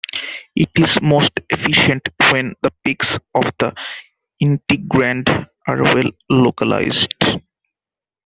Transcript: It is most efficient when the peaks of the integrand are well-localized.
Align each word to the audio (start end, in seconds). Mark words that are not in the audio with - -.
It 0.55 0.71
is 0.77 0.99
most 0.99 1.31
efficient 1.51 2.09
when 2.31 2.55
the 2.63 2.71
peaks 2.83 3.19
of 3.35 3.53
the 3.59 3.75
integrand 4.41 5.29
are 5.67 5.83
well-localized. 5.83 7.23